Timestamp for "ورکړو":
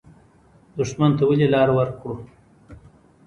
1.73-2.15